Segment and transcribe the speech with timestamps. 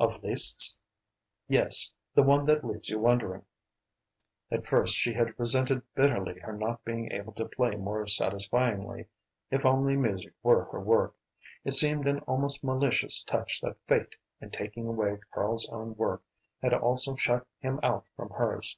[0.00, 0.80] "Of Liszt's?"
[1.46, 3.44] "Yes; the one that leaves you wondering."
[4.50, 9.06] At first she had resented bitterly her not being able to play more satisfyingly.
[9.52, 11.14] If only music were her work!
[11.62, 16.24] It seemed an almost malicious touch that fate, in taking away Karl's own work,
[16.60, 18.76] had also shut him out from hers.